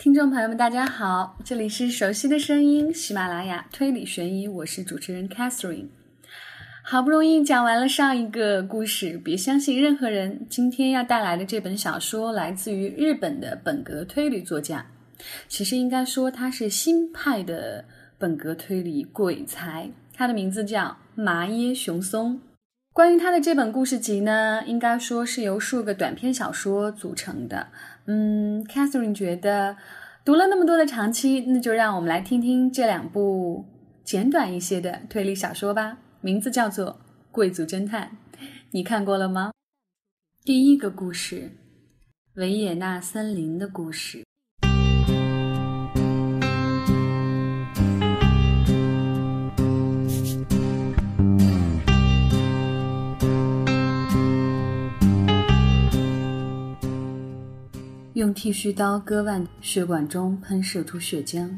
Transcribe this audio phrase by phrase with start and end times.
[0.00, 5.88] 听众朋友们，大家好，这里是熟悉的声音，喜马拉雅推理悬疑，我是主持人 Catherine。
[6.82, 10.46] 好不容易讲完了上一个故事，别相信任何人。
[10.48, 14.86] 今天要带来的这本小说来自于日本的本格推理作家，
[15.48, 17.84] 其实应该说他是新派的
[18.16, 22.40] 本格推理鬼才，他的名字叫麻耶雄松。
[22.92, 27.68] 关于他的这本故事集呢，应该说是由数个短篇小说组成的。
[28.12, 29.76] 嗯，Catherine 觉得
[30.24, 33.64] 读了那么多的长期，那就让我们来听听这两部
[34.02, 35.98] 简短一些的推理小说吧。
[36.20, 36.86] 名字叫做
[37.30, 38.18] 《贵族侦探》，
[38.72, 39.52] 你看过了吗？
[40.44, 41.52] 第一个故事，
[42.34, 44.24] 维也纳森林的故事。
[58.20, 61.48] 用剃须刀割腕，血管中喷射出血浆，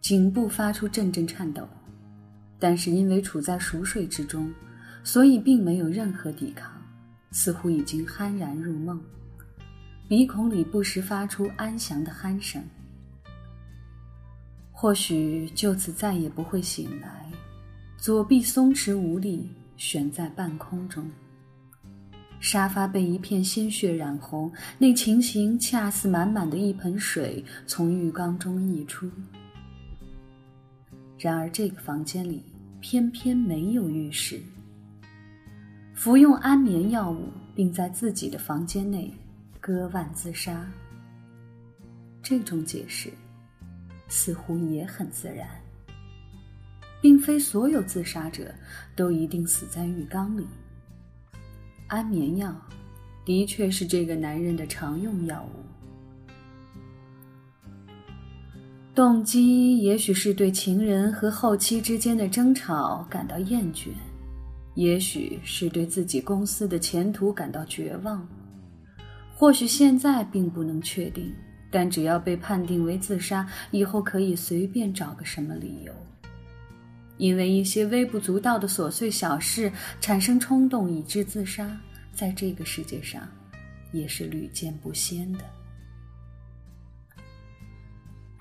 [0.00, 1.68] 颈部发出阵阵颤抖。
[2.56, 4.48] 但是因为处在熟睡之中，
[5.02, 6.70] 所以并没有任何抵抗，
[7.32, 9.02] 似乎已经酣然入梦。
[10.06, 12.62] 鼻孔里不时发出安详的鼾声。
[14.70, 17.28] 或许就此再也不会醒来，
[17.96, 21.10] 左臂松弛无力，悬在半空中。
[22.40, 29.10] 沙发被一片鲜血染红，那情形恰似满满的一盆水从浴缸中溢出。
[31.18, 32.42] 然而这个房间里
[32.80, 34.40] 偏偏没有浴室。
[35.94, 37.24] 服用安眠药物，
[37.56, 39.12] 并在自己的房间内
[39.60, 40.64] 割腕自杀。
[42.22, 43.10] 这种解释
[44.06, 45.48] 似乎也很自然，
[47.02, 48.54] 并非所有自杀者
[48.94, 50.46] 都一定死在浴缸里。
[51.88, 52.54] 安眠药，
[53.24, 55.58] 的确是这个男人的常用药物。
[58.94, 63.88] 动机也许是对情人和后妻之间的争吵感到厌倦，
[64.74, 68.26] 也许是对自己公司的前途感到绝望，
[69.34, 71.32] 或许现在并不能确定。
[71.70, 75.92] 但只要被判定为自杀，以后可以随便找个什么理由。
[77.18, 79.70] 因为一些微不足道的琐碎小事
[80.00, 81.68] 产生冲动以致自杀，
[82.18, 83.28] 在这个世界上
[83.92, 85.44] 也是屡见不鲜的。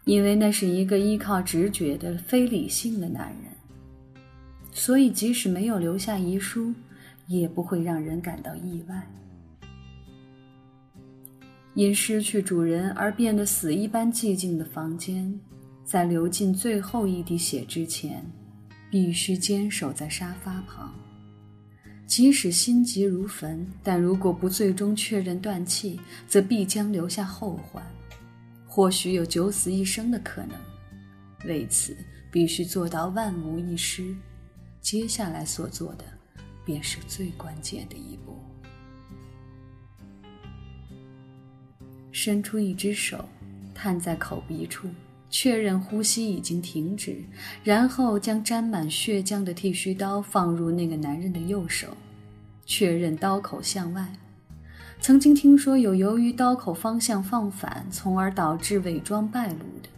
[0.03, 4.23] 因为那是一个依靠直觉的非理性的男人，
[4.71, 6.73] 所以即使没有留下遗书，
[7.27, 9.07] 也不会让人感到意外。
[11.75, 15.39] 因失去主人而变得死一般寂静的房间，
[15.85, 18.25] 在流尽最后一滴血之前。
[18.89, 20.95] 必须坚守在沙发旁，
[22.07, 27.85] 即使心急如焚，但如果不最终确认断气，则必将留下后患，
[28.65, 30.57] 或许有九死一生的可能。
[31.45, 31.95] 为此，
[32.31, 34.15] 必须做到万无一失。
[34.79, 36.05] 接下来所做的，
[36.65, 38.41] 便是最关键的一步。
[42.13, 43.27] 伸出一只手，
[43.75, 44.87] 探在口鼻处。
[45.29, 47.17] 确认呼吸已经停止，
[47.63, 51.87] 然后将沾满血浆的剃须刀放入那个男人的右手，
[52.65, 54.07] 确认刀口向外。
[54.99, 59.89] 曾经听说有由于刀口方向放反，从而导致伪装败露的。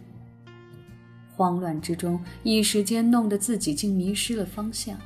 [1.34, 4.98] 慌乱之中，一时间弄得自己竟迷失了方向。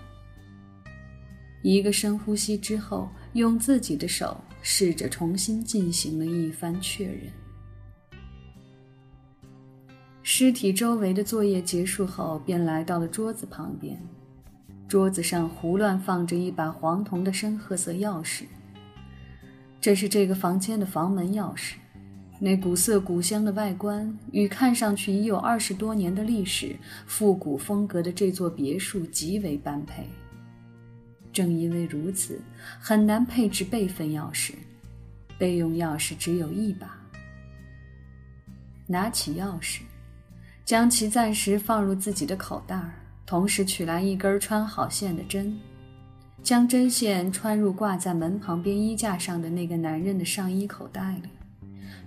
[1.62, 7.22] 一个深呼吸之后，用自己的手试着重新进行了一番确认。
[10.26, 13.94] 尸体周围的作业结束后，便来到了桌子旁边。
[14.88, 18.44] 桌子上胡乱放着一把黄铜的深褐色钥匙。
[19.82, 21.74] 这是这个房间的房门钥匙。
[22.40, 26.74] 那古色古香的外观与看上去已有二十多年的历史、
[27.06, 30.08] 复古风格的这座别墅极为般配。
[31.34, 32.40] 正因为如此，
[32.80, 34.54] 很难配置备份钥匙。
[35.36, 36.98] 备用钥匙只有一把。
[38.86, 39.80] 拿起钥匙。
[40.64, 42.94] 将其暂时放入自己的口袋儿，
[43.26, 45.54] 同时取来一根穿好线的针，
[46.42, 51.28] 将针线穿入挂在门旁边衣架上的那个男人的上衣口袋里，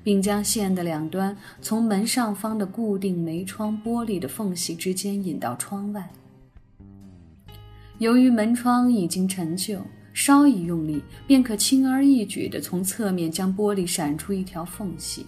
[0.03, 6.09] 并将线的两端从门上方的固定门窗玻璃的缝隙之间引到窗外。
[7.99, 9.79] 由于门窗已经陈旧，
[10.13, 15.27] 稍一用力便可轻而易举地从侧面将玻璃闪出一条缝隙。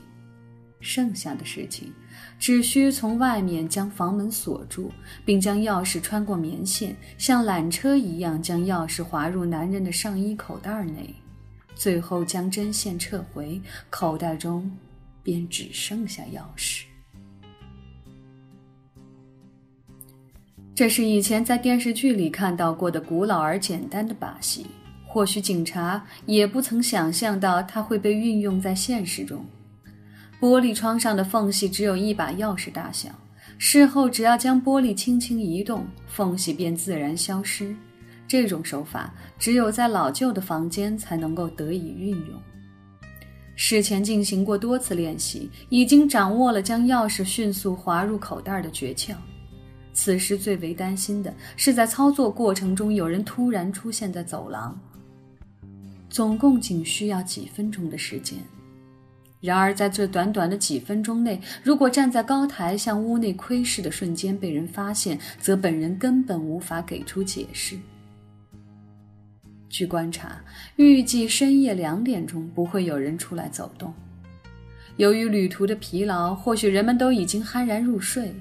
[0.80, 1.92] 剩下的事情。
[2.40, 4.90] 只需从外面将房门锁住，
[5.26, 11.14] 并将钥匙穿过棉线，像缆车一样将钥匙滑入男人的上衣口袋内，
[11.76, 14.72] 最后将针线撤回，口袋中
[15.22, 16.84] 便只剩下钥匙。
[20.74, 24.66] 这是以前在电视剧里看到过的古老而简单的把戏，
[25.06, 29.46] 或许警察也不曾想象到它会被运用在现实中。
[30.40, 33.10] 玻璃窗上的缝隙只有一把钥匙大小，
[33.58, 37.76] 事后只要将玻璃轻轻移动，缝隙便自然消失。
[38.28, 42.42] 这种手法只有在老旧的房间才能够得以运用。
[43.56, 49.14] 事前进行过多次练习，已经掌握了将钥匙迅速滑入口袋的诀窍。
[49.92, 54.80] 此时最为担心的是，在操作过程中有人突然出现在走廊。
[56.10, 58.40] 总共仅需要几分钟的时间，
[59.42, 67.78] 然而在这短短的几分钟内，如果站在高台向屋内窥视的瞬间被人发现，则本人根本无法给出解释。
[69.70, 70.42] 据观察，
[70.76, 73.94] 预计深夜两点钟不会有人出来走动。
[74.98, 78.34] 由于旅途的疲劳，或许人们都已经酣然入睡。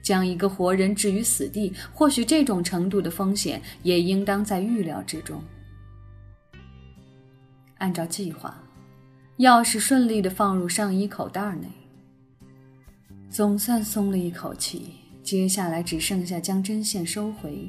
[0.00, 5.42] 将一个活人置于死地，或许这种程度的风险也应当在预料之中。
[7.78, 8.56] 按照计划，
[9.38, 11.68] 钥匙顺利地放入上衣口袋内，
[13.28, 14.92] 总算松了一口气。
[15.22, 17.68] 接下来只剩下将针线收回，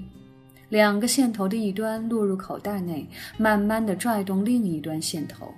[0.70, 5.54] 两个线头的一端落入口袋内，慢慢地拽动另一端线头。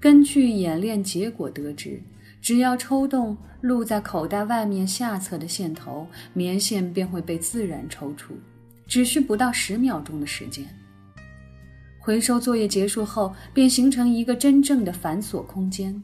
[0.00, 2.02] 根据演练结果得知。
[2.40, 8.32] 只要抽动露在口袋外面下侧的线头，棉线便会被自然抽出，
[8.86, 10.64] 只需不到十秒钟的时间。
[12.08, 16.02] 回收作业结束后，便形成一个真正的反锁空间。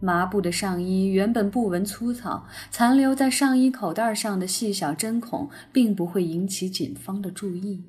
[0.00, 7.84] 麻布的上衣原本不纹粗糙，残留在上衣口袋上的细小针孔，并不会引起警方的注意。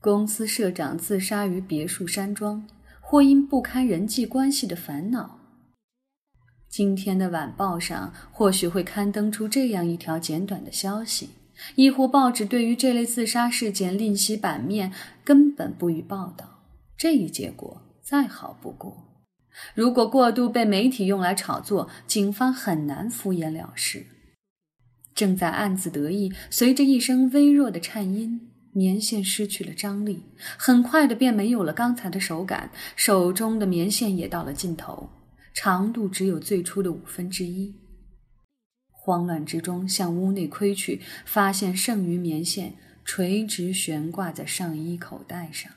[0.00, 2.66] 公司社长自杀于别墅山庄。
[3.00, 5.38] 或因不堪人际关系的烦恼，
[6.68, 11.30] 今天的晚报上或许会刊登出这样一条简短的消息，
[11.74, 14.92] 亦或报纸对于这类自杀事件另起版面，
[15.24, 16.64] 根本不予报道。
[16.96, 19.04] 这一结果再好不过。
[19.74, 24.06] 如果过度被媒体用来炒作，警方很难敷衍了事。
[25.14, 28.50] 正在暗自得意，随着一声微弱的颤音。
[28.72, 30.22] 棉线失去了张力，
[30.56, 35.08] 很快的便没有了刚才的手感，手中的棉线也到了尽头，
[35.52, 37.74] 长度只有最初的五分之一。
[39.08, 42.74] 慌乱之中向屋内窥去，发现剩余棉线
[43.06, 45.72] 垂直悬挂在上衣口袋上。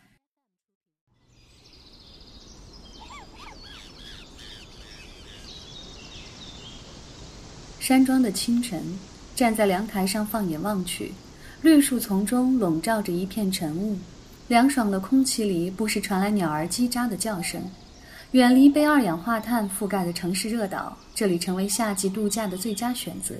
[7.80, 9.00] 山庄的清晨，
[9.34, 11.14] 站在凉台上放眼望去。
[11.62, 13.98] 绿树丛中笼罩着一片晨雾，
[14.50, 17.64] 凉爽的空气里不时传来鸟儿叽喳的叫声。
[18.32, 23.36] 远离被二氧化碳覆盖的城市热岛，这里成为夏季度假的最佳选择。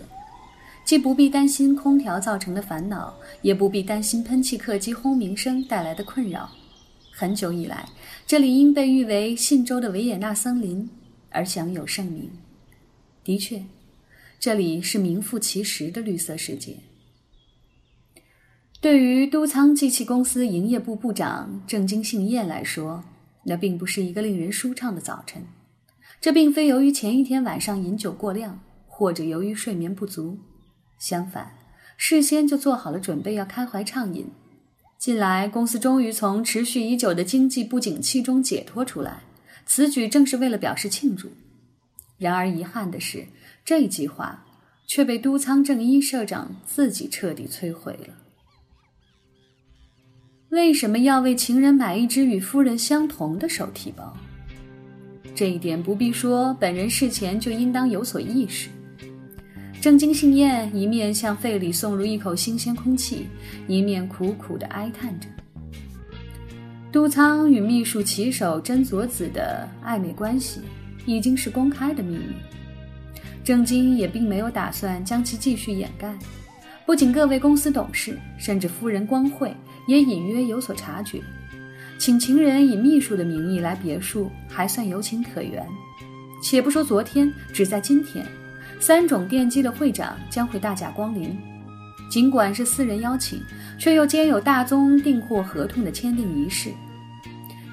[0.84, 6.50] 既不必担心空调造成的烦恼，也不必担心喷气客机轰鸣声带来的困扰。
[7.10, 7.88] 很久以来，
[8.28, 10.90] 这里因被誉为信州的维也纳森林
[11.30, 12.30] 而享有盛名。
[13.24, 13.64] 的确，
[14.42, 16.76] 这里是名副其实的绿色世界。
[18.82, 23.04] 对于都仓机器公司营业部部长郑经信彦来说，
[23.44, 25.44] 那并不是一个令人舒畅的早晨。
[26.20, 30.38] 这并非由于前一天晚上饮酒过量，或者由于睡眠不足，
[31.00, 31.58] 相反，
[31.98, 34.28] 事先就做好了准备要开怀畅饮。
[35.00, 39.24] 近来，公司终于从持续已久的经济不景气中解脱出来，
[39.66, 41.32] 此举正是为了表示庆祝。
[42.20, 43.26] 然而，遗憾的是，
[43.66, 44.46] 这一计划
[44.86, 48.21] 却被都仓正一社长自己彻底摧毁了。
[50.52, 54.14] 为什么要为情人买一只与夫人相同的手提包？
[55.34, 58.68] 这一点不必说，本人事前就应当有所意识。
[59.80, 63.28] 正经信彦一面向肺里送入一口新鲜空气，
[63.66, 65.30] 一面苦苦地哀叹着。
[66.92, 70.60] 都仓与秘书骑手真佐子的暧昧关系
[71.06, 72.36] 已经是公开的秘密，
[73.42, 76.14] 正经也并没有打算将其继续掩盖。
[76.86, 79.56] 不仅各位公司董事，甚至夫人光惠。
[79.88, 81.22] 也隐约有所察觉，
[81.98, 85.66] 请情人以秘书的名义来别墅，还算有情可原。
[86.44, 88.26] 且不说昨天，只在今天，
[88.80, 91.38] 三种电机的会长将会大驾光临。
[92.10, 93.42] 尽管是私人邀请，
[93.78, 96.70] 却又兼有大宗订货合同的签订仪式。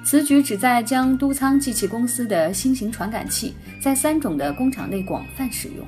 [0.05, 5.85] 此举旨在将都仓机器公司的新型传感器在三种的工厂内广泛使用。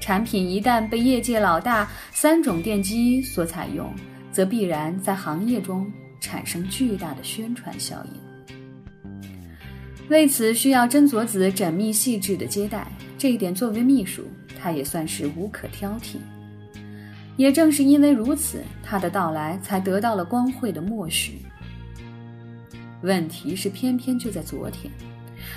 [0.00, 3.92] 产品一旦被业界老大三种电机所采用，
[4.32, 9.28] 则必然在行业中产生巨大的宣传效应。
[10.08, 12.86] 为此，需要真佐子缜密细致的接待。
[13.16, 14.24] 这一点，作为秘书，
[14.58, 16.16] 他也算是无可挑剔。
[17.36, 21.38] 也正是因为如此，他的到来才得到了光会的默许。
[23.02, 24.92] 问题是，偏偏就在昨天，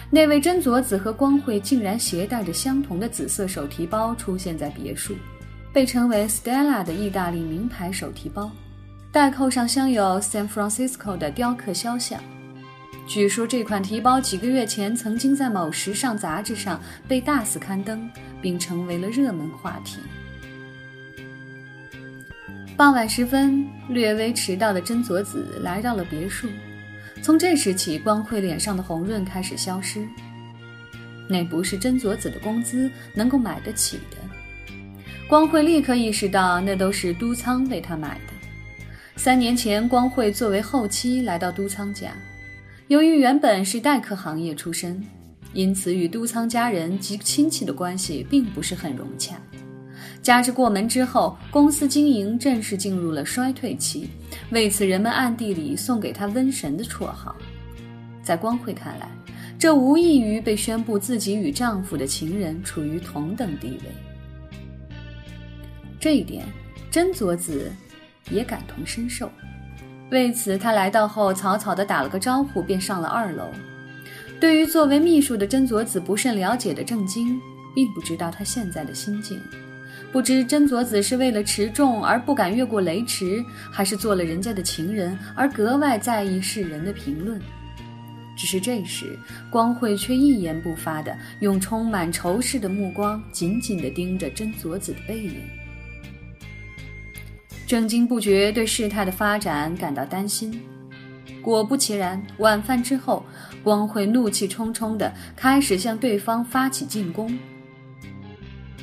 [0.10, 5.16] 那位真佐子和光会竟然携带着相同的紫色手提包出现在别墅，
[5.74, 8.52] 被称为 Stella 的意大利名牌手提包，
[9.14, 12.20] 袋扣上镶有 San Francisco 的雕刻肖像。
[13.06, 18.10] 据说这款提包几个月前曾经在某时尚杂志上被大肆刊登，
[18.42, 20.00] 并成为了热门话题。
[22.76, 26.48] 傍晚时分，略微迟到的真佐子来到了别墅。
[27.22, 30.04] 从这时起，光辉脸上的红润开始消失。
[31.30, 34.18] 那不是真佐子的工资能够买得起的。
[35.28, 38.33] 光辉立刻意识到，那都是都仓为他买的。
[39.16, 42.12] 三年前，光辉作为后妻来到都仓家，
[42.88, 45.02] 由于原本是代客行业出身，
[45.54, 49.36] 因此与都仓家人及亲戚的关系并不是很融洽。
[50.22, 54.10] 加之过门之后，公司经营正式进入了衰退期，
[54.50, 57.36] 为此人们暗地里送给他“瘟神”的绰号。
[58.22, 59.10] 在光辉看来，
[59.60, 64.58] 这无异于被宣布自己与丈夫的情人处于同等地位。
[66.00, 66.46] 这一点，
[66.90, 67.72] 真佐子
[68.30, 69.32] 也感同身受。
[70.12, 73.50] 为此，他来到后草草地打了个招呼，便上了二楼。
[74.40, 77.40] 对于作为秘书的真佐子不甚了解的郑经，
[77.74, 79.40] 并不知道他现在的心境。
[80.12, 87.42] 不知真佐子是为了持重而不敢越过雷池，还是做了人家的情人而格外在意世人的评论。
[88.36, 89.18] 只是这时，
[89.50, 95.36] 光慧却一言不发的用充满仇视的目光紧紧地盯着真佐子的背影。
[97.66, 100.62] 正经不觉对事态的发展感到担心。
[101.42, 103.26] 果不其然，晚饭之后，
[103.64, 107.38] 光慧怒气冲冲地开始向对方发起进攻。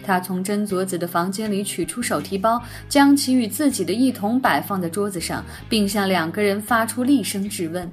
[0.02, 7.90] 他从真佐子的房间里取出手提包，将其与自己的一同摆放在桌子上，并向两个人发出厉声质问。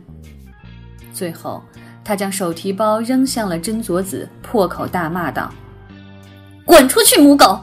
[1.13, 1.63] 最后，
[2.03, 5.53] 他将手提包扔向了真佐子，破口大骂道
[6.65, 7.59] ：“滚出去，母狗！”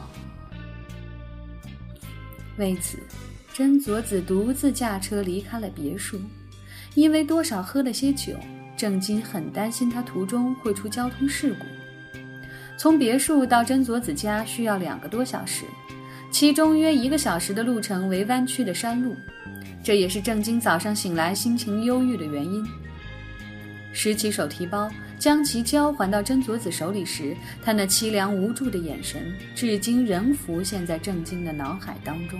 [2.57, 2.97] 为此，
[3.53, 6.19] 真佐子独自驾车离开了别墅。
[6.93, 8.33] 因为多少喝了些酒，
[8.77, 11.65] 郑经很担心他途中会出交通事故。
[12.77, 15.65] 从别墅到真佐子家需要两个多小时，
[16.31, 19.15] 其中约一个小时的路程为弯曲的山路，
[19.83, 22.65] 这也是郑经早上醒来心情忧郁的原因。
[23.91, 24.89] 拾起手提包，
[25.25, 32.39] 将其交还到真佐子手里时，他那凄凉无助的眼神，至今仍浮现在郑经的脑海当中。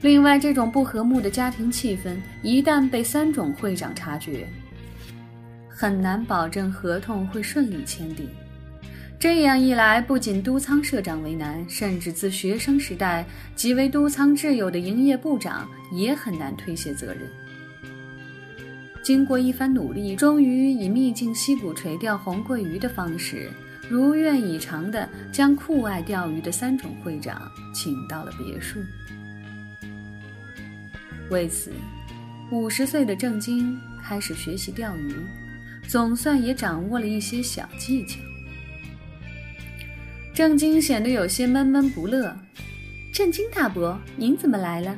[0.00, 4.48] 另外，这种不和睦的家庭气氛，一旦被三种会长察觉，
[5.68, 8.26] 很难保证合同会顺利签订。
[9.18, 17.30] 这样一来，不仅都仓社长为难，甚至自学生时代即为都仓挚友的营业部长也很难推卸责任。
[19.04, 23.50] 经过一番努力，终于以秘境溪谷垂钓红桂鱼的方式，
[23.88, 28.80] 如愿以偿地将酷爱钓鱼的三种会长请到了别墅。
[31.30, 31.70] 为此，
[32.50, 35.14] 五十岁的郑经开始学习钓鱼。
[35.86, 38.18] 总算也掌握了一些小技巧。
[40.32, 42.34] 郑经显得有些闷闷不乐。
[43.12, 44.96] 郑经大伯，您怎么来了？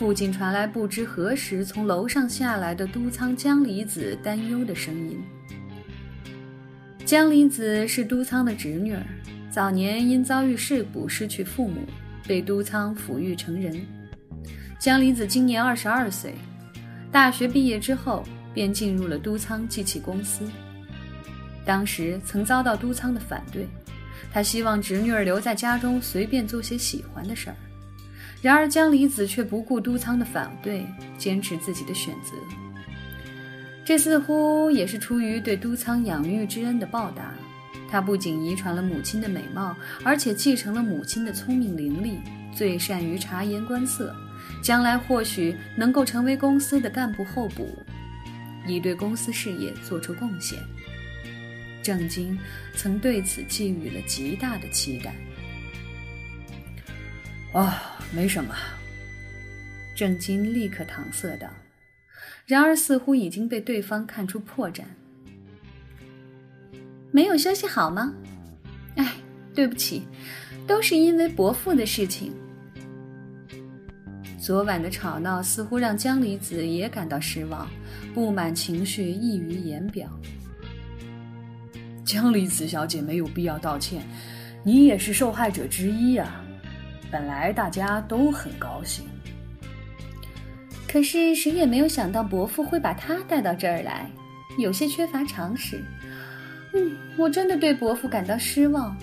[0.00, 5.22] 附近传来不知何时从楼上下来的都仓江离子担忧的声音。
[7.04, 9.02] 江离子是都仓的侄女儿，
[9.50, 11.82] 早年因遭遇事故失去父母，
[12.26, 13.78] 被都仓抚育成人。
[14.78, 16.34] 江离子今年二十二岁，
[17.12, 18.24] 大学毕业之后。
[18.54, 20.44] 便进入了都仓机器公司。
[21.64, 23.68] 当时曾遭到都仓的反对，
[24.32, 27.56] 他希望侄女儿留在家中，随便做些喜欢的事儿。
[28.42, 30.86] 然而江离子却不顾都仓的反对，
[31.18, 32.32] 坚持自己的选择。
[33.84, 37.34] 这似乎也是出于对都仓养育之恩的报答。
[37.90, 42.18] 他不仅遗传了母亲的美貌，而且继承了母亲的聪明伶俐，
[42.56, 44.14] 最善于察言观色，
[44.62, 47.68] 将来或许能够成为公司的干部候补。
[48.66, 50.56] 以对公司事业做出贡献，
[51.82, 52.38] 郑经
[52.76, 55.12] 曾对此寄予了极大的期待。
[57.52, 57.72] 哦，
[58.12, 58.54] 没什么。
[59.94, 61.48] 郑经立刻搪塞道，
[62.46, 64.82] 然而似乎已经被对方看出破绽。
[67.10, 68.14] 没有休息好吗？
[68.96, 69.14] 哎，
[69.54, 70.06] 对不起，
[70.66, 72.32] 都是因为伯父的事情。
[74.38, 77.68] 昨晚的吵闹似乎让江离子也感到失望。
[78.12, 80.08] 不满情绪溢于言表。
[82.04, 84.02] 江离子小姐没有必要道歉，
[84.64, 86.39] 你也是受害者之一啊。
[87.10, 89.04] 本来大家都很高兴，
[90.86, 94.08] 可是谁也没有想到伯父会把他带到这儿来，
[94.58, 95.84] 有些缺乏常识。
[96.72, 98.96] 嗯，我真的对伯父感到失望。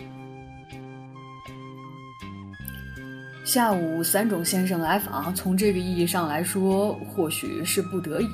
[3.44, 8.30] 下午三种先生来访，从这个意义上来说，或许是不得已，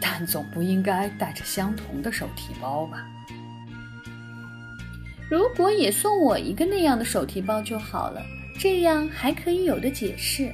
[0.00, 3.06] 但总不应该带着相同的手提包吧？
[5.30, 8.20] 如果也送我一个那样的手提包就好了，
[8.58, 10.50] 这样还可以有的解释。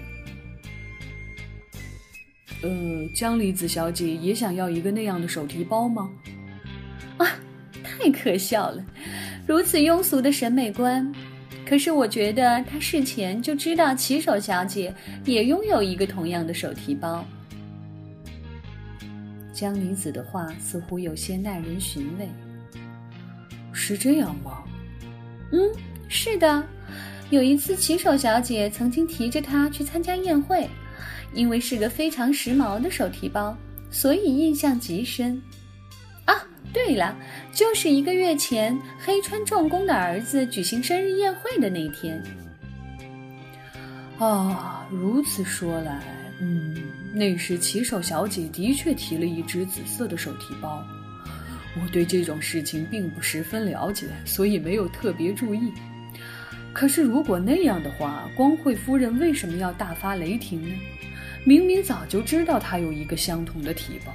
[2.63, 6.11] 呃，江离子小姐也想要一个那样的手提包吗？
[7.17, 7.27] 啊，
[7.83, 8.85] 太可笑了！
[9.47, 11.11] 如此庸俗的审美观。
[11.67, 14.93] 可是我觉得他事前就知道骑手小姐
[15.25, 17.25] 也拥有一个同样的手提包。
[19.53, 22.29] 江离子的话似乎有些耐人寻味。
[23.73, 24.65] 是这样吗？
[25.53, 25.61] 嗯，
[26.09, 26.67] 是的。
[27.31, 30.69] 有一次，骑手小姐曾经提着它去参加宴会，
[31.33, 33.57] 因为是个非常时髦的手提包，
[33.89, 35.41] 所以印象极深。
[36.25, 36.35] 啊
[36.73, 37.17] 对了，
[37.53, 42.21] 就是一个月前黑川重工的儿子举行生日宴会的那天。
[44.19, 46.03] 啊，如此说来，
[46.41, 46.77] 嗯，
[47.15, 50.85] 那时骑手小姐的确提了一只紫色的手提包。
[51.81, 55.73] 我对这种事情并不十分了解，所以没有特别注意。
[56.73, 60.75] 可是如果那样的话，光惠夫人为什么要大发雷霆呢？
[61.45, 64.13] 明明早就知道她有一个相同的提包。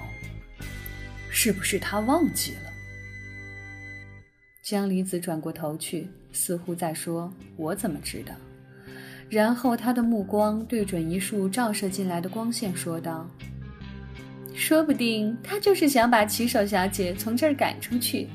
[1.29, 2.71] 是不是他忘记了？
[4.63, 8.33] 江离子转过头去，似乎在说：“我怎么知道？”
[9.29, 13.29] 然后他的目光对准一束照射进来的光线，说道
[14.55, 18.29] ：“说不定他就是想把骑手小姐从这儿赶出去。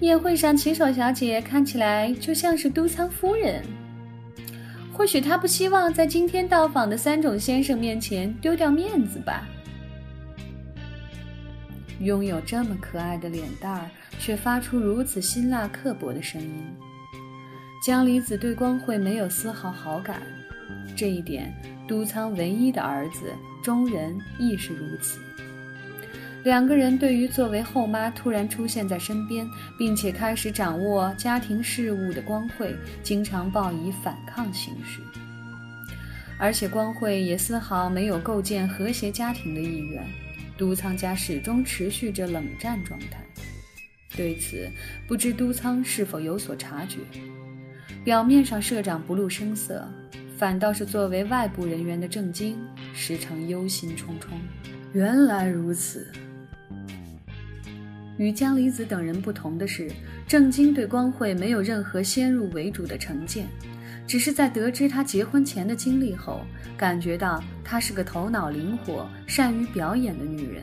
[0.00, 3.64] 宴会上，骑手小姐看起来就像是都仓夫人。
[4.92, 9.46] 或许他不希望在今天到访的三种先生面前丢掉面子吧。”
[12.00, 16.64] 拥有这么可爱的脸蛋儿，却发出如此辛辣刻薄的声音。
[17.84, 20.20] 江离子对光惠没有丝毫好感，
[20.96, 21.54] 这一点
[21.88, 25.20] 都仓唯一的儿子中人亦是如此。
[26.44, 35.00] 两个人对于作为后妈突然出现在身边，并且开始掌握家庭事务的光惠，经常抱以反抗情绪。
[36.38, 40.04] 而且光惠也丝毫没有构建和谐家庭的意愿。
[40.56, 43.24] 都仓家始终持续着冷战状态，
[44.16, 44.70] 对此
[45.08, 46.98] 不知都仓是否有所察觉。
[48.04, 49.84] 表面上社长不露声色，
[50.38, 52.56] 反倒是作为外部人员的郑经
[52.94, 54.34] 时常忧心忡忡。
[54.92, 56.06] 原来如此。
[58.16, 59.90] 与江离子等人不同的是，
[60.26, 63.46] 郑经对光惠没有任何先入为主的成见。
[64.06, 66.42] 只是在得知她结婚前的经历后，
[66.76, 70.62] 感觉到她是个头脑灵活、善于表演的女人。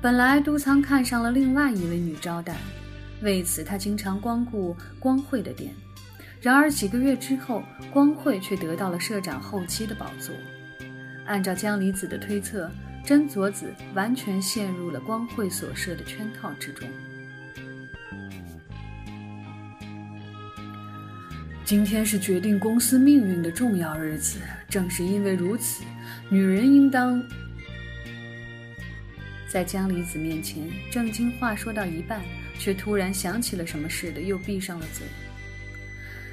[0.00, 2.56] 本来都仓看上了另外一位女招待，
[3.22, 5.72] 为此他经常光顾光惠的店。
[6.40, 10.34] 然而几个月之后，光惠却得到了社长后期的宝座。
[11.24, 12.70] 按照江离子的推测，
[13.06, 16.88] 真佐子完全陷入了光惠所设的圈套之中。
[21.64, 25.84] 今天是决定公司命运的重要日子，正是因为如此，
[26.28, 27.22] 女人应当……
[29.48, 32.20] 在江离子面前，正经话说到一半，
[32.58, 35.06] 却突然想起了什么似的，又闭上了嘴。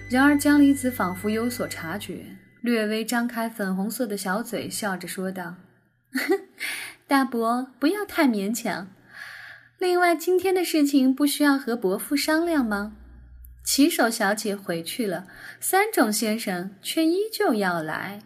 [0.10, 2.26] 然而江离子仿佛有所察觉，
[2.62, 5.56] 略微张开粉红色的小嘴，笑着说道
[7.08, 8.89] ：“大伯，不要太勉强。
[9.78, 12.95] 另外，今天的事情不需要和伯父商量吗？”
[13.63, 15.26] 骑手小姐回去了，
[15.60, 18.21] 三种先生却依旧要来。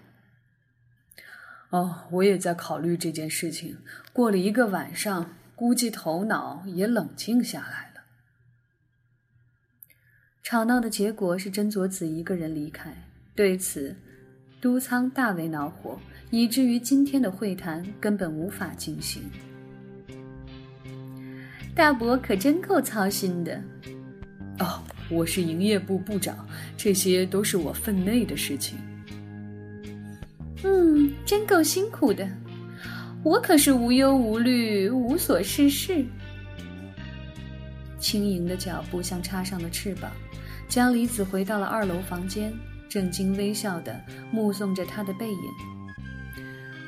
[1.69, 3.77] 哦，我也在考虑这件事情。
[4.11, 8.01] 过了一个晚上，估计头脑也冷静下来了。
[10.41, 12.91] 吵闹的结果是真佐子一个人离开，
[13.35, 13.95] 对此，
[14.59, 19.23] 都仓大为恼火，以至于今天的会谈根本无法进行。
[21.75, 23.61] 大伯可真够操心的。
[24.59, 24.83] 哦。
[25.09, 28.77] 我是营业部部长，这些都是我分内的事情。
[30.65, 32.27] 嗯，真够辛苦的。
[33.23, 36.05] 我可是无忧无虑、无所事事。
[37.99, 40.11] 轻盈的脚步像插上了翅膀。
[40.67, 42.53] 江离子回到了二楼房间，
[42.89, 43.97] 正经微笑的
[44.29, 45.76] 目送着他的背影。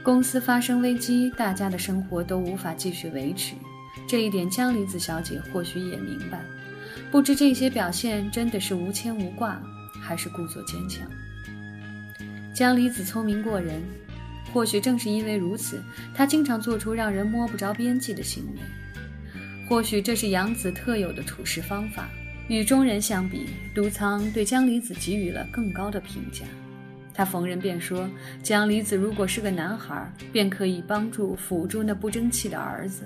[0.01, 3.53] 公司发生危机，大家的生活都无法继续维持。
[4.07, 6.41] 这一点江离子小姐或许也明白，
[7.12, 9.62] 不知这些表现真的是无牵无挂，
[10.01, 11.07] 还是故作坚强。
[12.53, 13.83] 江离子聪明过人，
[14.53, 15.83] 或许正是因为如此，
[16.13, 18.59] 她经常做出让人摸不着边际的行为。
[19.67, 22.09] 或许这是杨子特有的处事方法。
[22.47, 26.43] 与中人相比，都仓对江离子给予了更高的评价。
[27.19, 28.10] 他逢人便说
[28.41, 33.03] ：“江离子如果是个男孩，便可以帮助辅助那不争气的儿子。”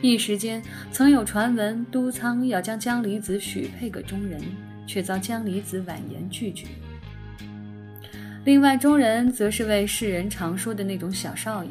[0.00, 4.40] 一时间，曾有传闻都仓要将江离子许配给中人，
[4.86, 6.66] 却遭江离子婉言拒绝。
[8.46, 11.70] 另外，中人则是为世人常说的那种小少爷。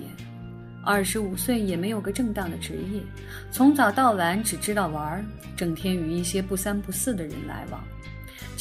[0.86, 3.01] 二十五岁也没有个正当的职业，
[3.49, 5.25] 从早到晚只知道玩，
[5.56, 7.84] 整天与一些不三不四的人来往。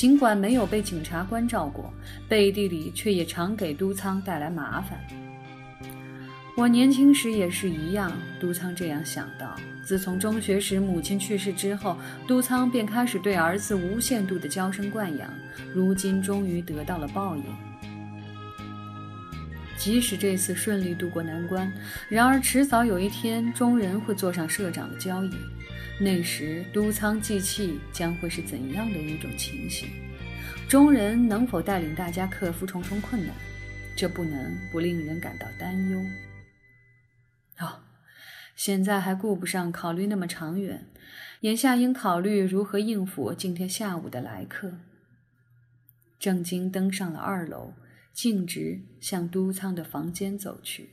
[0.01, 1.93] 尽管没有被警察关照过，
[2.27, 4.99] 背地里却也常给都仓带来麻烦。
[6.57, 8.11] 我年轻时也是一样，
[8.41, 9.55] 都仓这样想到。
[9.85, 15.29] 自从中学时母亲去世之后，都仓便开始对儿子无限度的娇生惯养，
[15.75, 17.45] 如今终于得到了报应。
[19.77, 21.71] 即使这次顺利渡过难关，
[22.09, 25.31] 然而迟早有一天，中人会坐上社长的交椅。
[26.03, 29.87] 那时，都仓祭器将会是怎样的一种情形？
[30.67, 33.37] 中人能否带领大家克服重重困难？
[33.95, 36.01] 这不能不令人感到担忧。
[37.59, 37.83] 哦，
[38.57, 40.87] 现在还顾不上考虑那么长远，
[41.41, 44.73] 眼下应考虑如何应付今天下午的来客。
[46.19, 47.75] 郑经登上了二楼。
[48.13, 50.91] 径直向都仓的房间走去。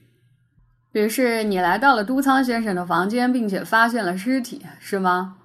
[0.93, 5.37] 于是你来到了都仓先生的房间，并且发现了尸体，是吗？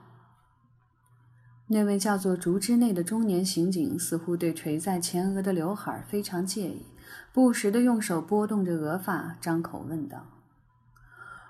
[1.69, 6.87] 那位叫做竹之内的中年刑警似乎对垂在前额的刘海非常介意，
[7.33, 10.27] 不时地用手拨动着额发，张口问道：“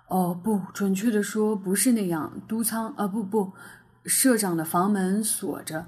[0.09, 2.40] 哦，不，准确的说不是那样。
[2.46, 3.52] 都仓啊，不不，
[4.05, 5.87] 社长的房门锁着，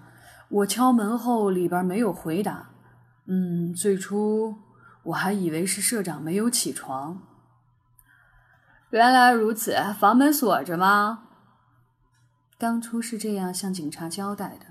[0.49, 2.71] 我敲门后里边没有回答。”
[3.27, 4.57] 嗯，最初
[5.05, 7.23] 我还以为是社长没有起床。
[8.95, 11.25] 原来如此，房门锁着吗？
[12.57, 14.67] 当初是这样向警察交代的。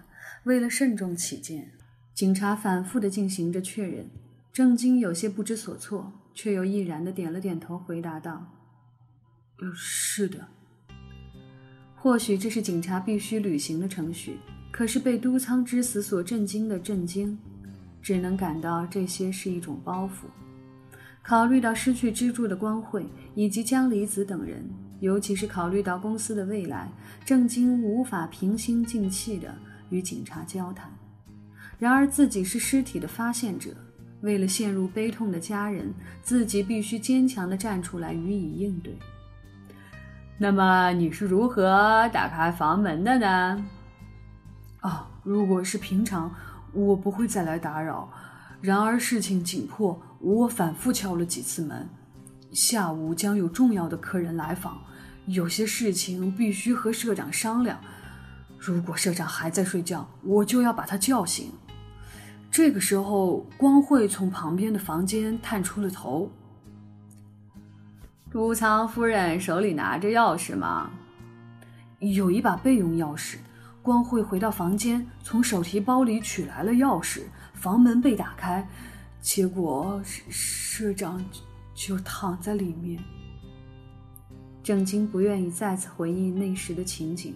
[0.45, 1.73] 为了慎重起见，
[2.13, 4.09] 警察反复的进行着确认。
[4.53, 8.49] 郑经有些不知所措，却又毅然的点了点头，回答道
[9.75, 10.47] ：“是的。”
[11.99, 14.39] 或许这是警察必须履行的程序。
[14.71, 17.37] 可是被都仓之死所震惊的震惊。
[18.01, 20.42] 只能感到这些是一种包袱。
[21.23, 26.91] 考虑到失去支柱的光慧以及江离子等人，尤其是考虑到公司的未来，
[27.23, 29.55] 郑经无法平心静气地
[29.89, 30.91] 与警察交谈。
[31.79, 33.71] 然而自己是尸体的发现者，
[34.19, 38.93] 为了陷入悲痛的家人，自己必须坚强地站出来予以应对。
[40.37, 43.65] 那么你是如何打开房门的呢？
[44.81, 46.29] 哦，如果是平常。
[46.75, 48.11] 我不会再来打扰。
[48.63, 51.85] 然而事情紧迫，我反复敲了几次门。
[52.53, 54.81] 下午将有重要的客人来访，
[55.25, 57.77] 有些事情必须和社长商量。
[58.57, 61.51] 如果社长还在睡觉，我就要把他叫醒。
[62.49, 66.31] 这个时候，光慧从旁边的房间探出了头。
[68.31, 70.89] 朱仓夫人手里拿着钥匙吗？
[71.99, 73.35] 有一把备用钥匙。
[73.81, 77.23] 光慧回到房间，从手提包里取来了钥匙，
[77.53, 78.67] 房门被打开，
[79.21, 81.23] 结果社长
[81.73, 83.01] 就躺在里面。
[84.61, 87.35] 郑经不愿意再次回忆那时的情景，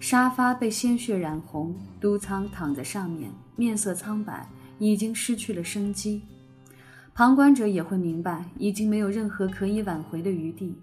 [0.00, 6.22] 沙发被鲜血染红，都仓躺在上面，面色苍白，已经失去了生机。
[7.14, 10.74] 旁观者也会明白，已经没有任何可以挽回的余地。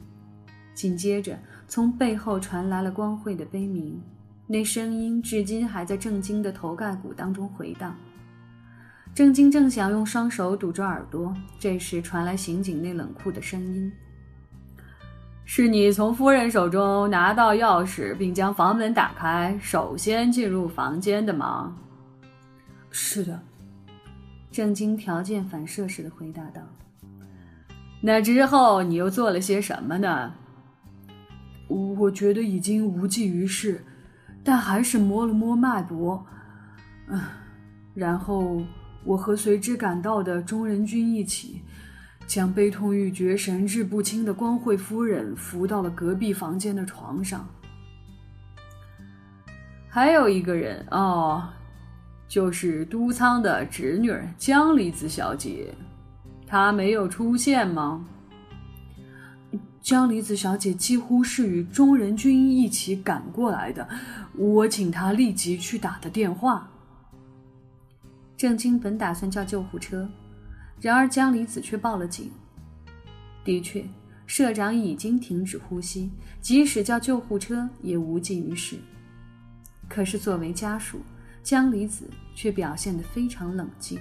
[0.74, 4.02] 紧接着，从背后传来了光慧的悲鸣。
[4.48, 7.96] 那声音至今还在郑经的头盖骨当中回荡。
[9.14, 13.92] 郑经正想用双手堵住耳朵，这时传来刑警那冷酷的声音
[15.46, 21.76] ：“是你从夫人手中拿到钥匙，并将房门打开，首先进入房间的吗
[22.90, 23.40] ？”“是的。”
[24.52, 26.62] 郑经条件反射似的回答道。
[28.02, 30.34] “那之后你又做了些什么呢
[31.68, 33.84] ？”“我觉得已经无济于事。”
[34.44, 36.26] 但还是摸了摸脉搏，
[37.06, 37.22] 嗯，
[37.94, 38.60] 然后
[39.04, 41.62] 我和随之赶到的中人君一起，
[42.28, 47.48] 将悲痛欲绝、神志不清的光惠夫人扶到了隔壁房间的床上。
[49.90, 51.44] 还有一个人哦，
[52.28, 55.74] 就是都仓的侄女江离子小姐，
[56.48, 58.06] 她没有出现吗？
[59.82, 63.86] 江离子小姐几乎是与中人君一起赶过来的，
[64.38, 66.71] 我请她立即去打的电话。
[68.42, 70.10] 郑经本打算叫救护车，
[70.80, 72.32] 然而江离子却报了警。
[73.44, 73.86] 的确，
[74.26, 76.10] 社长已经停止呼吸，
[76.42, 78.78] 即使叫救护车也无济于事。
[79.88, 81.02] 可是作为家属，
[81.44, 84.00] 江离子却表现得非常冷静。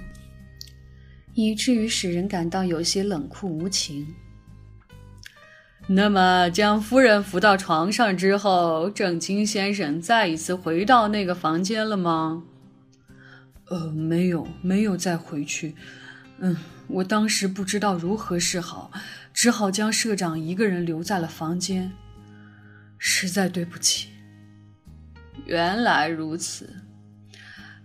[1.34, 4.06] 以至于使人感到有些冷酷无情。
[5.86, 12.44] 那么，将夫人扶到床上之后，郑清先生再一次回到那个房间了吗？
[13.70, 15.74] 呃，没有，没有再回去。
[16.40, 16.56] 嗯，
[16.88, 18.90] 我当时不知道如何是好，
[19.32, 21.90] 只好将社长一个人留在了房间。
[22.98, 24.08] 实在对不起。
[25.46, 26.68] 原来如此。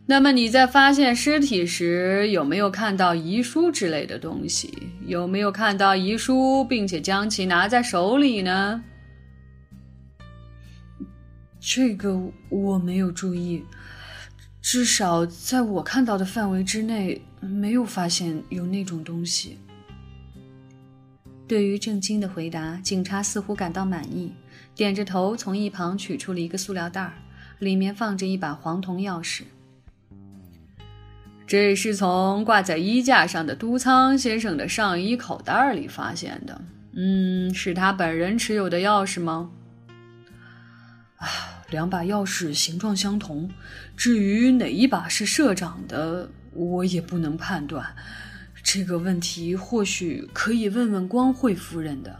[0.07, 4.89] 那么你在发现尸体时有没有看到遗书之类的东西？
[5.05, 8.83] 有没有看到遗书，并且将其拿在手里呢？
[11.59, 12.19] 这个
[12.49, 13.63] 我没有注意，
[14.67, 19.59] 至少在我看到的范围之内，没有发现有那种东西。
[21.47, 24.33] 对于郑经的回答，警察似乎感到满意，
[24.73, 27.13] 点着头从一旁取出了一个塑料袋儿，
[27.59, 29.43] 里面放着一把黄铜钥匙。
[31.45, 36.59] 这是从挂在衣架上的都仓先生的上衣口袋里发现的。
[36.93, 39.51] 嗯，是他本人持有的钥匙吗？
[41.17, 41.27] 啊，
[41.69, 43.49] 两把钥匙形状相同，
[43.97, 47.95] 至于哪一把是社长的，我也不能判断。
[48.63, 52.19] 这个问题或许可以问问光惠夫人的。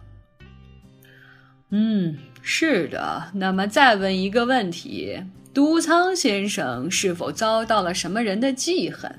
[1.69, 3.31] 嗯，是的。
[3.33, 5.23] 那么再问一个问题。
[5.53, 9.09] 都仓先生是否遭到了什么人的记恨？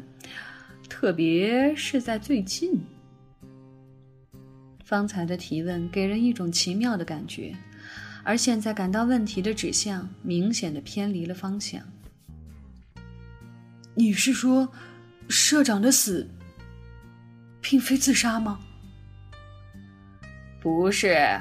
[0.86, 2.78] 特别是在最近。
[4.84, 7.56] 方才的提问给人一种奇妙的感觉，
[8.26, 11.80] 而现在感到问题的指向明显的偏离了方向。
[13.94, 14.68] 你是说，
[15.28, 16.28] 社长的死
[17.60, 18.58] 并非自杀吗？
[20.60, 21.40] 不是。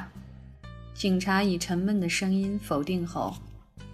[0.94, 3.36] 警察以沉闷的声音否定后。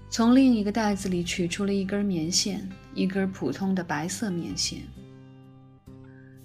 [0.10, 4.82] 从另一个袋子里取出了一根棉线，一根普通的白色棉线。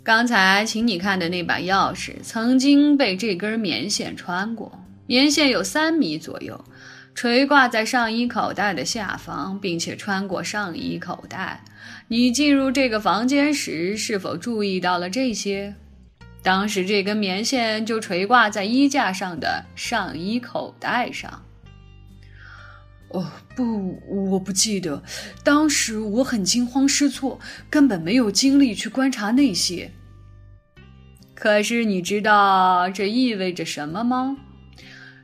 [0.05, 6.65] 刚才请你看的那把钥匙曾经被这根棉线穿过，棉线有三米左右，
[7.15, 11.63] 垂挂在上衣口袋的下方，并且穿过上衣口袋。
[12.09, 15.75] 你进入这个房间时是否注意到了这些？
[16.43, 21.43] 当时这根棉线就垂挂在衣架上的上衣口袋上。
[23.09, 25.03] 哦不，我不记得，
[25.43, 27.41] 当时我很惊慌失措，
[27.71, 29.91] 根本没有精力去观察那些。
[31.35, 34.37] 可是你知道这意味着什么吗？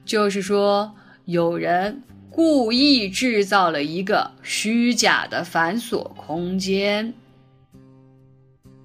[0.04, 7.14] 就是说，有人故意制造了一个虚假的反锁空间。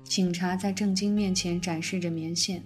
[0.03, 2.63] 警察在郑经面前展示着棉线，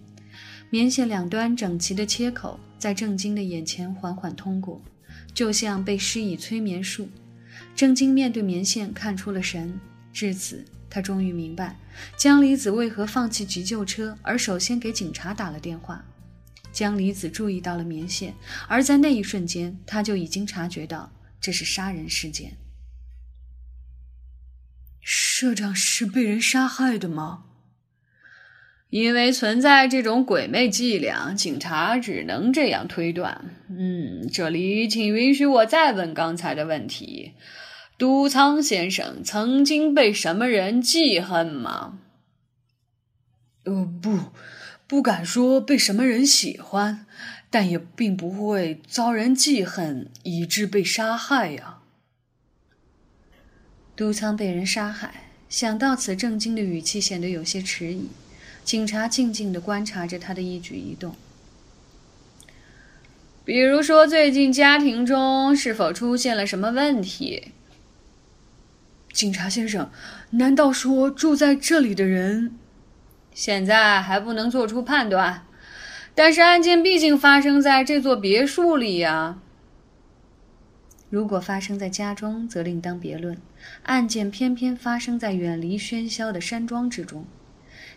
[0.70, 4.82] 棉线两端整齐的切口在郑经的眼前缓缓通过。
[5.34, 7.08] 就像被施以催眠术，
[7.74, 9.80] 郑经面对棉线看出了神。
[10.12, 11.78] 至此，他终于明白
[12.18, 16.04] 江离子为何放弃急救车，而首先给警察打了电话。
[16.72, 18.34] 江离子注意到了棉线，
[18.68, 22.58] 而在那一瞬间，他就已经察觉到这是杀人事件。
[25.02, 27.46] 社长是被人杀害的吗？
[28.90, 33.56] 因为存在这种鬼魅伎俩，警察只能这样推断。
[33.70, 37.32] 嗯，这里请允许我再问刚才的问题：
[37.98, 42.00] 都仓先生曾经被什么人记恨吗？
[43.64, 44.34] 呃，不，
[44.92, 47.06] 不敢说被什么人喜欢，
[47.50, 51.78] 但也并不会遭人记恨以致被杀害呀。
[53.96, 58.10] 都仓被人杀害，想到此，震惊的语气显得有些迟疑。
[58.66, 61.16] 警察静静地观察着他的一举一动，
[63.46, 67.54] 比如说，最近家庭中是否出现了什么问题？
[69.14, 69.90] 警察先生，
[70.32, 72.58] 难道说住在这里的人？
[73.44, 75.48] 现在还不能做出判断，
[76.14, 79.40] 但是案件毕竟发生在这座别墅里呀。
[81.10, 83.36] 如果发生在家中，则另当别论。
[83.82, 87.26] 案件偏偏发生在远离喧嚣的山庄之中。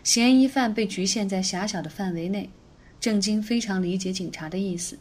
[0.03, 2.49] 嫌疑犯被局限在狭小的范围内，
[2.99, 4.97] 郑经非常理解警察的意思。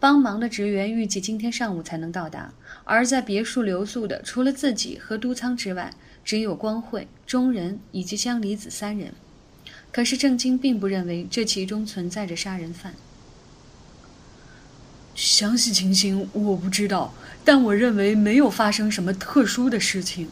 [0.00, 5.90] 帮忙的职员预计今天上午才能到达，而在别墅留宿的除了自己和都仓之外，
[6.24, 9.12] 只有光惠、中人以及江离子三人。
[9.96, 12.92] 可是郑经并不认为这其中存在着杀人犯。
[15.14, 17.14] 详细情形我不知道，
[17.46, 20.28] 但我认为没有发生什么特殊的事情。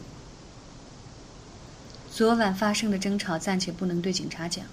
[2.11, 4.63] 昨晚发生的争吵暂且不能对警察讲，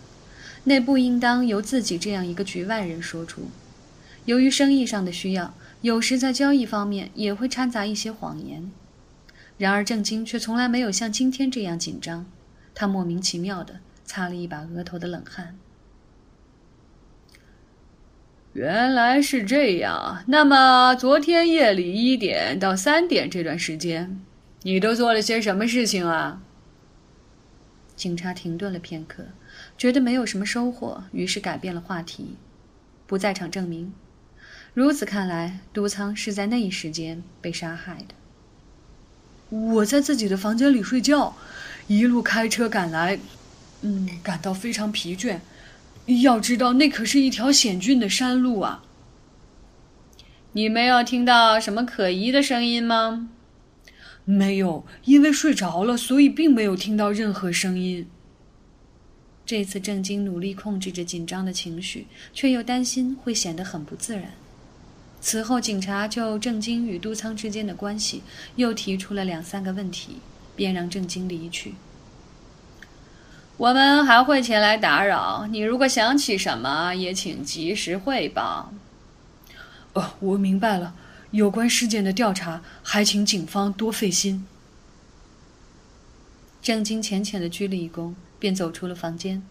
[0.65, 3.49] 那不应当由自己这样一个局外人说出。
[4.27, 8.71] 由于生意上的需要，有时在交易方面也会掺杂一些谎言。
[9.57, 12.27] 然而郑经却从来没有像今天这样紧张，
[12.75, 15.57] 他莫名其妙的擦了一把额头的冷汗。
[18.53, 24.21] 原来是这样，那么昨天夜里一点到三点这段时间，
[24.63, 26.43] 你都做了些什么事情啊？
[27.97, 29.25] 警察停顿了片刻，
[29.79, 32.37] 觉得没有什么收获，于是改变了话题。
[33.07, 33.95] 不在场证明。
[34.75, 38.15] 如此看来，都仓是在那一时间被杀害的。
[39.51, 41.37] 我在自己的房间里睡觉，
[41.87, 43.19] 一路开车赶来，
[43.83, 45.39] 嗯，感到非常疲倦。
[46.23, 48.83] 要知道，那可是一条险峻的山路啊。
[50.53, 53.29] 你没有听到什么可疑的声音吗？
[54.25, 58.07] 没有，因为睡着了，所以并没有听到任何声音。
[59.45, 64.33] 这次郑经努力控制着紧张的情绪，却又担心会显得很不自然。
[65.21, 68.23] 此后，警察就郑经与都仓之间的关系
[68.57, 70.19] 又提出了两三个问题，
[70.55, 71.75] 便让郑经离去。
[73.63, 78.73] 我们还会前来打扰你，如果想起什么，也请及时汇报。
[79.93, 80.97] 哦，我明白了。
[81.31, 84.45] 有关事件的调查，还请警方多费心。
[86.61, 89.45] 郑经浅浅的鞠了一躬，便走出了房间。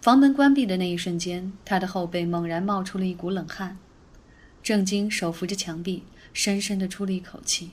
[0.00, 3.76] 房门关闭的那一瞬间，他的后背猛然冒出了一股冷汗。
[4.62, 7.72] 郑经手扶着墙壁，深深的出了一口气。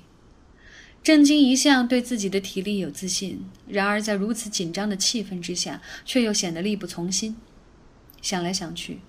[1.03, 7.35] 郑经一向对自己的体力有自信，然而在如此紧张的气氛之下，却又显得力不从心。
[8.21, 8.99] 想来想去，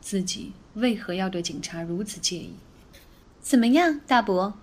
[0.00, 2.52] 自己为何要对警察如此介意？
[3.40, 4.54] 怎么样，大伯？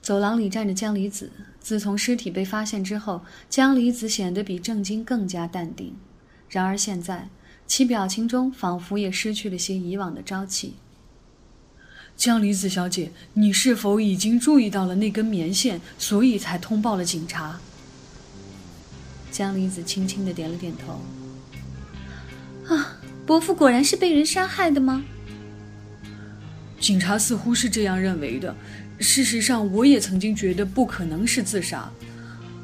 [0.00, 1.30] 走廊里站着江离子。
[1.60, 5.94] 自从尸体被发现之后，江离子显得比郑经更加淡定。
[6.48, 7.28] 然而现在，
[7.68, 10.74] 其表情中仿佛也失去了些以往的朝气。
[12.22, 17.58] 江离子小姐，你是否已经注意到了那根棉线，所以才通报了警察？
[19.32, 21.02] 江离子轻轻的点了点头。
[22.72, 25.02] 啊，伯父果然是被人杀害的吗？
[26.78, 28.54] 警察似乎是这样认为的。
[29.00, 31.90] 事实上，我也曾经觉得不可能是自杀。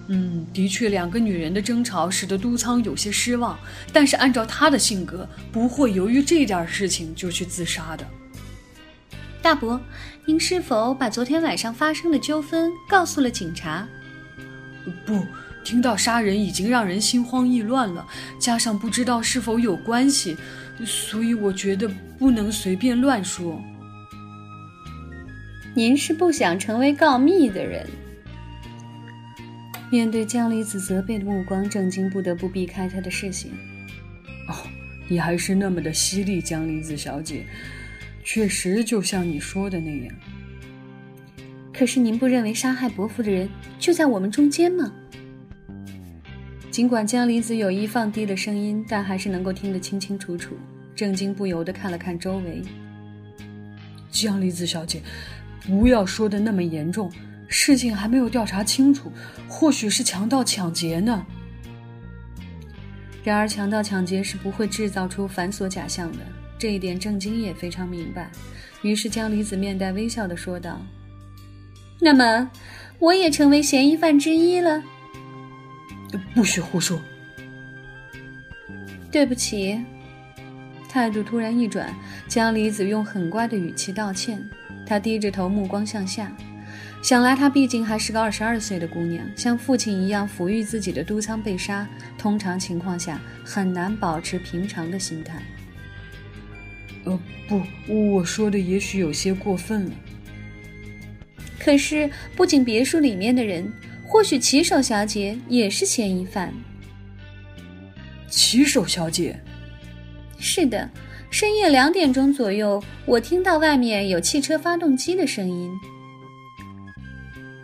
[0.06, 3.58] 嗯，的确，两个女人的争吵使得都仓有些失望。
[3.92, 8.06] 但是，按照他的性格，不会由于这点事情就去自杀的。
[9.48, 9.80] 大伯，
[10.26, 13.88] 您是否把昨天晚上发生的纠纷告诉了警察？
[15.06, 15.24] 不，
[15.64, 18.06] 听到杀人已经让人心慌意乱了，
[18.38, 20.36] 加上不知道是否有关系，
[20.84, 23.58] 所以我觉得不能随便乱说。
[25.74, 27.88] 您是不想成为告密的人。
[29.90, 33.50] 面对江离子责备的目光，郑经不得不避开他的视线。
[34.46, 34.54] 哦，
[35.08, 37.46] 你还是那么的犀利，江离子小姐，
[38.30, 40.14] 确实就像你说的那样。
[41.72, 44.92] 可是您不认为杀害伯父的人就在我们中间吗？
[46.70, 50.54] 尽管江离子有意放低了声音，但还是能够听得清清楚楚。
[50.94, 52.60] 郑经不由得看了看周围。
[54.10, 55.00] 江离子小姐。
[55.66, 57.10] 不要说的那么严重，
[57.46, 59.10] 事情还没有调查清楚，
[59.48, 61.26] 或许是强盗抢劫呢。
[63.24, 66.18] 然而，强盗抢劫是不会制造出繁琐假象的，
[66.58, 68.30] 这一点郑经也非常明白。
[68.82, 70.80] 于是，江离子面带微笑的说道
[72.00, 72.50] ：“那么，
[72.98, 74.82] 我也成为嫌疑犯之一了。”
[76.34, 76.98] 不许胡说！
[79.10, 79.78] 对不起。
[80.88, 81.94] 态度突然一转，
[82.28, 84.42] 江离子用很乖的语气道歉。
[84.86, 86.34] 他低着头，目光向下。
[87.02, 95.42] 想来，她毕竟还是个二十二岁的姑娘，像父亲一样抚育自己的都仓被杀，通常情况下很难保持平常的心态。
[97.04, 97.62] 呃，不，
[98.12, 99.92] 我说的也许有些过分了。
[101.58, 103.70] 可是，不仅别墅里面的人，
[104.04, 106.52] 或许骑手小姐也是嫌疑犯。
[108.28, 109.38] 骑手小姐？
[110.38, 110.88] 是的。
[111.30, 115.70] 深夜两点钟左右，我听到外面有汽车发动机的声音。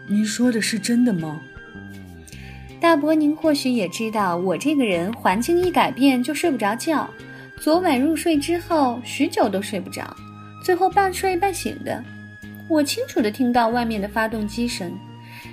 [0.07, 1.41] 您说的是真的吗？
[2.78, 7.09] 大伯，您或许也知道，我这个人环境一改变就睡不着觉。
[7.64, 10.14] 昨晚入睡之后，许久都睡不着，
[10.62, 12.04] 最后半睡半醒的。
[12.68, 14.92] 我清楚的听到外面的发动机声，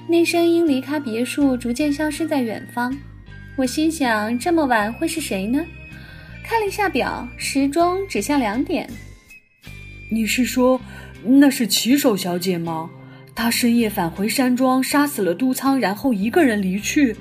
[0.10, 2.94] 那声音离开别墅，逐渐消失在远方。
[3.56, 5.66] 我心想，这么晚会是谁呢？
[6.44, 8.90] 看了一下表，时钟指向两点。
[10.12, 10.82] 你是说，
[11.24, 12.90] 那是骑手小姐吗？
[13.34, 17.16] 她深夜返回山庄，杀死了都仓，然后一个人离去？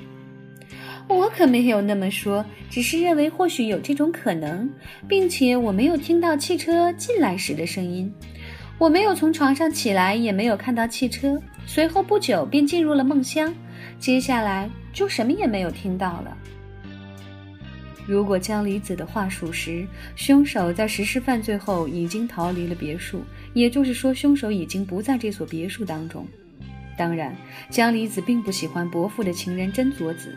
[1.13, 4.69] 我可没有那么说，只是认为或许有这种可能，
[5.07, 8.11] 并且我没有听到汽车进来时的声音。
[8.77, 11.39] 我没有从床上起来，也没有看到汽车。
[11.65, 13.53] 随后不久便进入了梦乡，
[13.99, 16.35] 接下来就什么也没有听到了。
[18.07, 19.85] 如果江离子的话属实，
[20.15, 23.21] 凶手在实施犯罪后已经逃离了别墅，
[23.53, 26.25] 也就是说，凶手已经不在这所别墅当中。
[26.97, 27.35] 当然，
[27.69, 30.35] 江离子并不喜欢伯父的情人真佐子，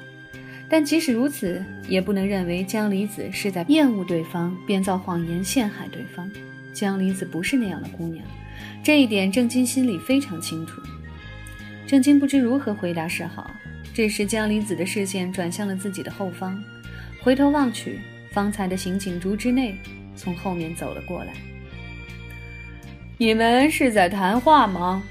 [0.75, 6.29] 但即使如此，也不能认为江离子是在厌恶对方，编造谎言陷害对方。
[6.72, 8.27] 江离子不是那样的姑娘，
[8.83, 10.83] 这一点郑金心里非常清楚。
[11.87, 13.49] 郑金不知如何回答是好。
[13.95, 16.61] 这时，江离子的视线转向了自己的后方，
[17.22, 18.01] 回头望去，
[18.33, 19.79] 方才的刑警竹之内
[20.16, 21.35] 从后面走了过来。
[23.16, 25.05] 你们是在谈话吗？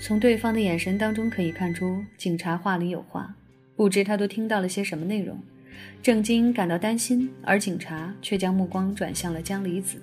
[0.00, 3.34] 从对方的眼神当中可以看出，警察话里有话，
[3.76, 5.38] 不知他都听到了些什么内容。
[6.02, 10.00] 郑经感到担心，而警察却将目光转向了江离子。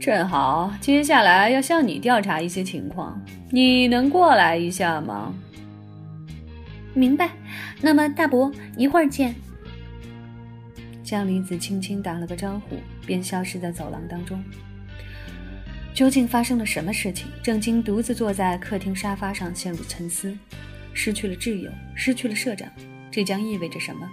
[0.00, 3.20] 正好，接下来要向你调查一些情况，
[3.50, 5.34] 你能过来一下吗？
[6.94, 7.30] 明白。
[7.80, 9.34] 那么，大伯，一会儿见。
[11.04, 12.76] 江离子轻轻打了个招呼，
[13.06, 14.42] 便消失在走廊当中。
[15.92, 17.28] 究竟发生了什么事情？
[17.42, 20.36] 郑经独自坐在客厅沙发上，陷入沉思。
[20.94, 22.68] 失去了挚友，失去了社长，
[23.10, 24.08] 这将意味着什么？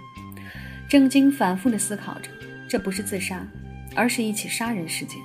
[0.88, 2.30] 郑经反复地思考着。
[2.68, 3.44] 这不是自杀，
[3.96, 5.18] 而是一起杀人事件。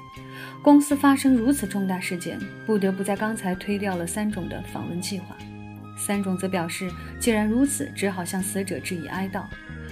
[0.63, 5.37] 公司发生如此重大事件，不得不在刚才推掉了三种的访问计划。
[5.95, 9.43] 三种则表示，既然如此，只好向死者致以哀悼。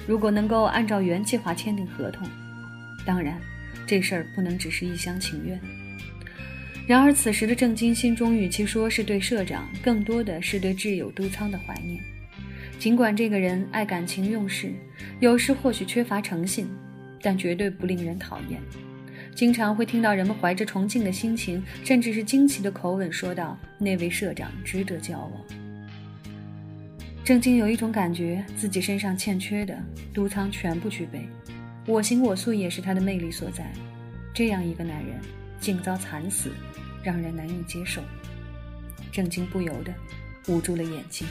[0.07, 2.27] 如果能够按照原计划签订合同，
[3.05, 3.39] 当然，
[3.85, 5.59] 这事儿不能只是一厢情愿。
[6.85, 12.03] 然而，此时的郑金心中，与其说是对社长，更多的是对挚友都仓的怀念。
[12.77, 14.73] 尽管这个人爱感情用事，
[15.21, 16.67] 有时或许缺乏诚信，
[17.21, 18.59] 但绝对不令人讨厌。
[19.33, 25.41] 经常会听到人们怀着崇敬的心情，甚至是惊奇的口吻说道：“那位社长值得交往。”
[27.23, 29.75] 郑经有一种感觉，自己身上欠缺的，
[30.13, 31.21] 都仓全部具备。
[31.87, 33.71] 我行我素也是他的魅力所在。
[34.33, 35.15] 这样一个男人，
[35.63, 36.51] 竟遭惨死，
[37.01, 38.01] 让人难以接受。
[39.13, 39.93] 郑经不由得
[40.47, 41.25] 捂住了眼睛。